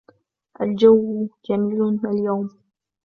الجو 0.61 0.95
جميل 1.45 1.99
اليوم 2.11 2.49